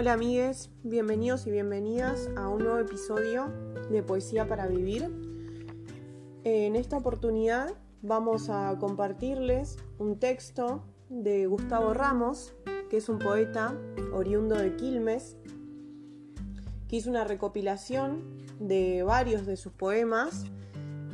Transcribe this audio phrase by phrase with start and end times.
[0.00, 3.48] Hola amigues, bienvenidos y bienvenidas a un nuevo episodio
[3.90, 5.10] de Poesía para Vivir.
[6.44, 12.54] En esta oportunidad vamos a compartirles un texto de Gustavo Ramos,
[12.88, 13.76] que es un poeta
[14.12, 15.36] oriundo de Quilmes,
[16.86, 18.22] que hizo una recopilación
[18.60, 20.44] de varios de sus poemas,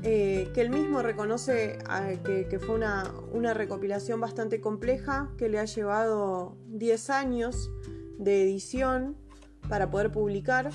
[0.02, 5.58] eh, que él mismo reconoce eh, que, fue una, una, recopilación bastante compleja, que le
[5.58, 7.70] ha llevado 10 años
[8.18, 9.16] de edición
[9.68, 10.70] para poder publicar.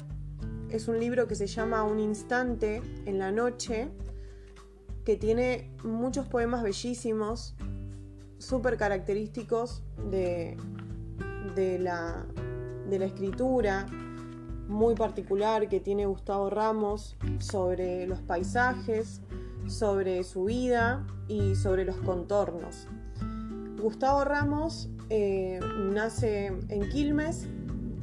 [0.70, 3.90] Es un libro que se llama Un instante en la noche,
[5.06, 7.56] que tiene muchos poemas bellísimos,
[8.38, 10.58] súper característicos de,
[11.56, 12.26] de, la,
[12.90, 13.86] de la escritura,
[14.68, 19.22] muy particular que tiene Gustavo Ramos sobre los paisajes,
[19.68, 22.88] sobre su vida y sobre los contornos.
[23.82, 25.60] Gustavo Ramos eh,
[25.92, 27.48] nace en Quilmes,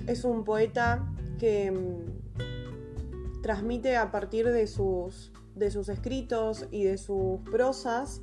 [0.06, 6.98] es un poeta que mm, transmite a partir de sus, de sus escritos y de
[6.98, 8.22] sus prosas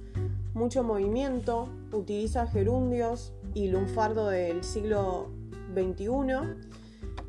[0.54, 5.31] mucho movimiento, utiliza gerundios y lunfardo del siglo
[5.73, 6.08] XXI.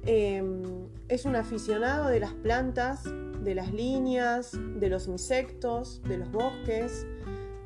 [0.05, 0.63] Em,
[1.09, 3.05] es un aficionado de las plantas,
[3.43, 7.07] de las líneas, de los insectos, de los bosques,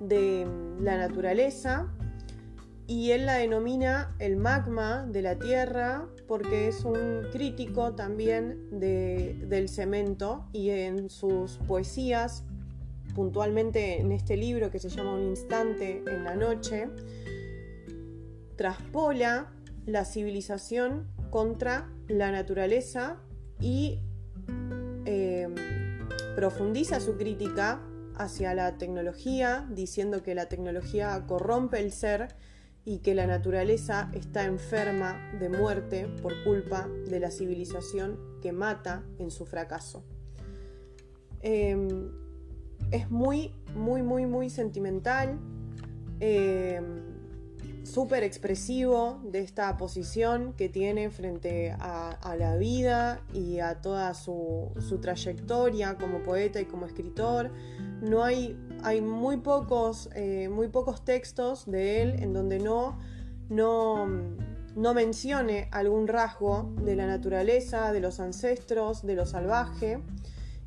[0.00, 1.92] de mm, la naturaleza
[2.89, 9.69] y él la denomina el magma de la tierra porque es un crítico también del
[9.69, 12.44] cemento y en sus poesías,
[13.14, 16.89] puntualmente en este libro que se llama Un instante en la noche,
[18.56, 19.53] traspola
[19.84, 23.19] la civilización contra la naturaleza
[23.61, 24.00] y
[25.05, 25.55] em,
[26.36, 27.83] profundiza su crítica
[28.16, 32.34] hacia la tecnología, diciendo que la tecnología corrompe el ser
[32.89, 39.04] y que la naturaleza está enferma de muerte por culpa de la civilización que mata
[39.19, 40.03] en su fracaso.
[41.43, 42.10] Em,
[42.91, 45.38] es muy, muy, muy, muy sentimental,
[46.19, 47.03] em,
[47.84, 54.70] súper expresivo de esta posición que tiene frente a, la vida y a toda su,
[54.81, 57.50] su trayectoria como poeta y como escritor.
[58.00, 62.99] No hay hay muy pocos, eh, muy pocos textos de él en donde no,
[63.49, 64.06] no,
[64.77, 70.00] no mencione algún rasgo de la naturaleza, de los ancestros, de lo salvaje.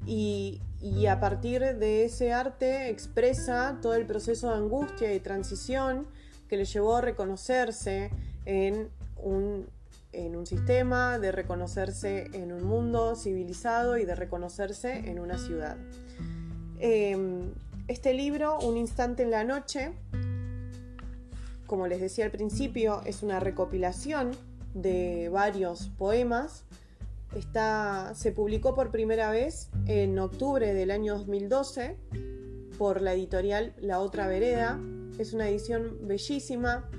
[0.05, 0.61] Y,
[1.07, 6.07] a partir de ese arte expresa todo el proceso de angustia y transición
[6.49, 8.09] que le llevó a reconocerse
[8.45, 9.67] en un,
[10.11, 15.77] en un sistema, de reconocerse en un mundo civilizado y de reconocerse en una ciudad.
[16.79, 17.53] Em,
[17.91, 19.91] este libro, Un instante en la noche,
[21.67, 24.31] como les decía al principio, es una recopilación
[24.73, 26.63] de varios poemas.
[28.13, 31.97] se publicó por primera vez en octubre del año 2012
[32.77, 34.79] por la editorial La Otra Vereda.
[35.19, 36.89] Es una edición bellísima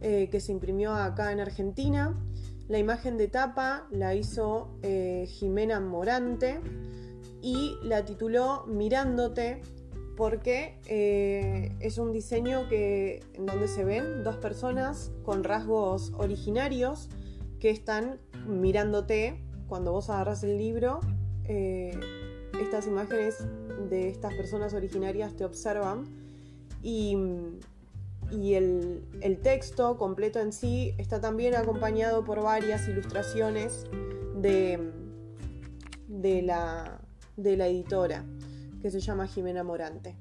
[0.00, 2.18] eh, que se imprimió acá en Argentina.
[2.66, 6.58] La imagen de tapa la hizo eh, Jimena Morante
[7.40, 9.62] y la tituló Mirándote
[10.22, 17.08] porque eh, es un diseño que, en donde se ven dos personas con rasgos originarios
[17.58, 21.00] que están mirándote cuando vos agarras el libro.
[21.46, 21.98] Eh,
[22.60, 23.44] estas imágenes
[23.90, 26.04] de estas personas originarias te observan
[26.84, 27.16] y,
[28.30, 33.88] el, texto completo en sí está también acompañado por varias ilustraciones
[34.36, 34.92] de,
[36.06, 38.24] de la editora
[38.82, 40.16] que se llama Jimena Morante.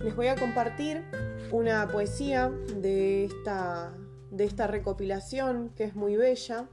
[0.00, 1.04] Les voy a compartir
[1.52, 3.96] una poesía de esta,
[4.30, 6.68] de esta recopilación que es muy bella,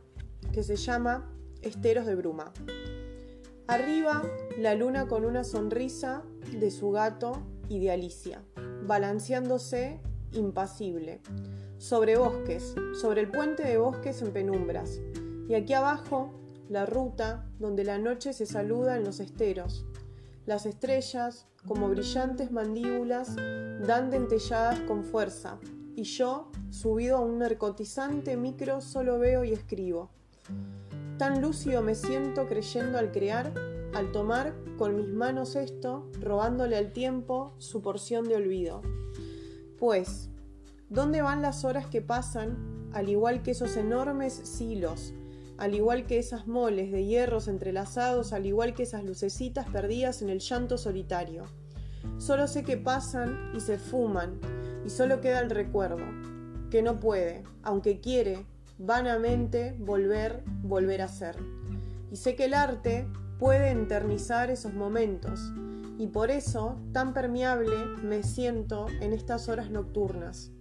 [0.51, 1.31] que se llama
[1.61, 2.51] Esteros de Bruma.
[3.67, 4.23] Arriba,
[4.57, 8.43] la luna con una sonrisa de su gato y de Alicia,
[8.85, 9.99] balanceándose
[10.34, 11.22] impasible,
[11.78, 14.99] sobre bosques, sobre el puente de bosques en penumbras,
[15.47, 16.34] y aquí abajo,
[16.69, 19.85] la ruta donde la noche se saluda en los esteros,
[20.45, 25.59] las estrellas, como brillantes mandíbulas, dan dentelladas con fuerza,
[25.95, 30.11] y yo, subido a un narcotizante micro, solo veo y escribo.
[31.17, 33.53] Tan lúcido me siento creyendo al crear,
[33.93, 38.81] al tomar con mis manos esto, robándole al tiempo su porción de olvido.
[39.79, 40.29] Pues,
[40.89, 45.13] ¿dónde van las horas que pasan, al igual que esos enormes silos,
[45.57, 50.29] al igual que esas moles de hierros entrelazados, al igual que esas lucecitas perdidas en
[50.29, 51.43] el llanto solitario.
[52.17, 54.40] Solo sé que pasan y se fuman,
[54.85, 56.05] y solo queda el recuerdo,
[56.69, 58.46] que no puede, aunque quiere,
[58.78, 61.35] vanamente volver, volver a ser.
[62.11, 63.07] Y sé que el arte
[63.40, 65.52] puede eternizar esos momentos,
[65.97, 70.52] y por eso tan permeable me siento en estas horas nocturnas.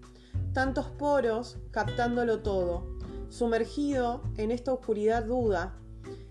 [0.53, 2.94] Tantos poros captándolo todo,
[3.35, 5.75] sumergido en esta oscuridad duda,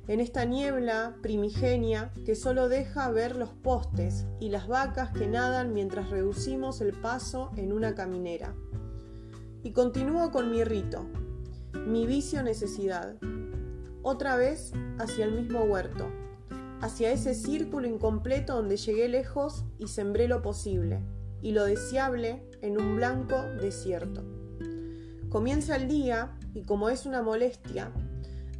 [0.07, 5.73] en esta niebla primigenia que solo deja ver los postes y las vacas que nadan
[5.73, 8.55] mientras reducimos el paso en una caminera.
[9.63, 11.05] Y continúo con mi rito,
[11.73, 13.17] mi vicio necesidad,
[14.01, 16.09] otra vez hacia el mismo huerto,
[16.79, 21.01] hacia ese círculo incompleto donde llegué lejos y sembré lo posible
[21.41, 24.23] y lo deseable en un blanco desierto.
[25.29, 27.91] Comienza el día y como es una molestia,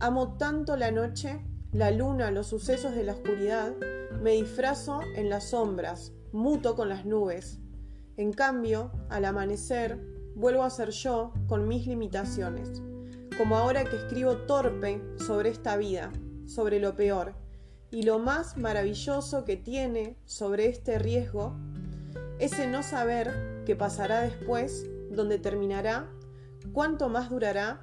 [0.03, 1.39] Amo tanto la noche,
[1.71, 3.73] la luna, los sucesos de la oscuridad,
[4.21, 7.61] me disfrazo en las sombras, muto con las nubes.
[8.17, 9.97] En cambio, al amanecer,
[10.35, 12.81] vuelvo a ser yo con mis limitaciones,
[13.37, 16.11] como ahora que escribo torpe sobre esta vida,
[16.45, 17.35] sobre lo peor,
[17.89, 21.55] y lo más maravilloso que tiene sobre este riesgo,
[22.39, 26.11] ese no saber qué pasará después, dónde terminará,
[26.73, 27.81] cuánto más durará,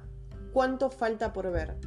[0.53, 1.77] cuánto falta por ver.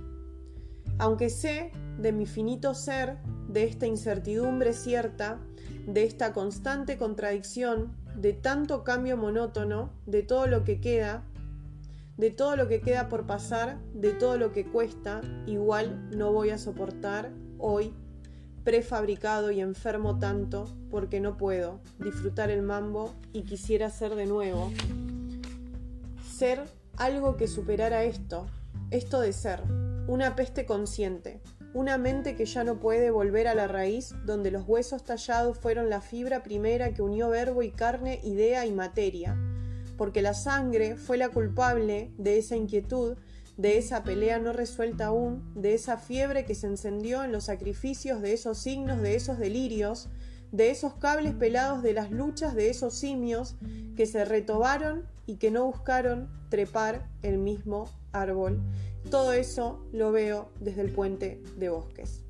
[0.99, 3.19] Aunque sé de mi finito ser,
[3.49, 5.39] de esta incertidumbre cierta,
[5.87, 11.25] de esta constante contradicción, de tanto cambio monótono, de todo lo que queda,
[12.17, 16.51] de todo lo que queda por pasar, de todo lo que cuesta, igual no voy
[16.51, 17.93] a soportar hoy
[18.63, 24.73] prefabricado y enfermo tanto porque no puedo disfrutar el mambo y quisiera ser de nuevo.
[26.35, 26.65] Ser
[26.97, 28.47] algo que superara esto,
[28.91, 29.63] esto de ser,
[30.07, 31.41] una peste consciente,
[31.73, 35.91] una mente que ya no puede volver a la raíz donde los huesos tallados fueron
[35.91, 39.37] la fibra primera que unió verbo y carne, idea y materia,
[39.97, 43.17] porque la sangre fue la culpable de esa inquietud,
[43.57, 48.21] de esa pelea no resuelta aún, de esa fiebre que se encendió en los sacrificios
[48.21, 50.09] de esos signos, de esos delirios,
[50.55, 53.57] de esos cables pelados de las luchas de esos simios
[53.97, 58.61] que se retobaron y que no buscaron trepar el mismo árbol
[59.11, 62.24] todo eso lo veo desde el puente de bosques.